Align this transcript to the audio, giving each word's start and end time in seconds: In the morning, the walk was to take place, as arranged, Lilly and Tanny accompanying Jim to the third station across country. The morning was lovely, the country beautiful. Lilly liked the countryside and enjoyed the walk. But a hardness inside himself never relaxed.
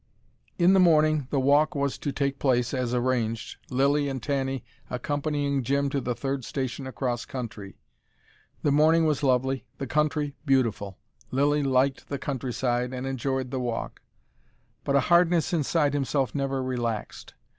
In 0.57 0.73
the 0.73 0.79
morning, 0.79 1.27
the 1.29 1.39
walk 1.39 1.75
was 1.75 1.99
to 1.99 2.11
take 2.11 2.39
place, 2.39 2.73
as 2.73 2.91
arranged, 2.91 3.57
Lilly 3.69 4.09
and 4.09 4.19
Tanny 4.19 4.63
accompanying 4.89 5.61
Jim 5.61 5.91
to 5.91 6.01
the 6.01 6.15
third 6.15 6.43
station 6.43 6.87
across 6.87 7.23
country. 7.23 7.77
The 8.63 8.71
morning 8.71 9.05
was 9.05 9.21
lovely, 9.21 9.63
the 9.77 9.85
country 9.85 10.33
beautiful. 10.43 10.97
Lilly 11.29 11.61
liked 11.61 12.09
the 12.09 12.17
countryside 12.17 12.93
and 12.93 13.05
enjoyed 13.05 13.51
the 13.51 13.59
walk. 13.59 14.01
But 14.83 14.95
a 14.95 15.01
hardness 15.01 15.53
inside 15.53 15.93
himself 15.93 16.33
never 16.33 16.63
relaxed. 16.63 17.35